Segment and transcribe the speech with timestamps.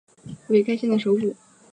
[0.47, 1.35] 为该县的首府。